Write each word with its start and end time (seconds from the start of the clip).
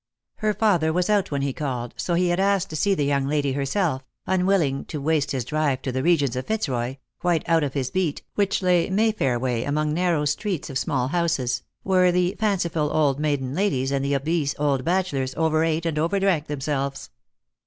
Her 0.37 0.55
father 0.55 0.91
was 0.91 1.11
out 1.11 1.29
when 1.29 1.43
he 1.43 1.53
called, 1.53 1.93
so 1.95 2.15
he 2.15 2.29
had 2.29 2.39
asked 2.39 2.71
to 2.71 2.75
see 2.75 2.95
the 2.95 3.05
young 3.05 3.27
lady 3.27 3.53
herself, 3.53 4.03
unwilling 4.25 4.83
to 4.85 4.99
waste 4.99 5.29
his 5.29 5.45
drive 5.45 5.83
to 5.83 5.91
the 5.91 6.01
regions 6.01 6.35
of 6.35 6.47
Fitzroy 6.47 6.89
—■ 6.93 6.97
quite 7.19 7.47
out 7.47 7.63
of 7.63 7.75
his 7.75 7.91
beat, 7.91 8.23
which 8.33 8.63
lay 8.63 8.89
Mayfair 8.89 9.37
way, 9.37 9.63
among 9.63 9.93
narrow 9.93 10.25
streets 10.25 10.71
of 10.71 10.79
small 10.79 11.09
houses, 11.09 11.61
where 11.83 12.11
the 12.11 12.35
fanciful 12.39 12.89
old 12.91 13.19
maiden 13.19 13.53
ladies 13.53 13.91
and 13.91 14.03
the 14.03 14.15
obese 14.15 14.55
old 14.57 14.83
bachelors 14.83 15.35
over 15.35 15.63
ate 15.63 15.85
and 15.85 15.99
over 15.99 16.19
drank 16.19 16.47
themselves. 16.47 17.11